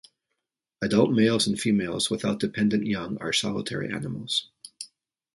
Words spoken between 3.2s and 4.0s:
solitary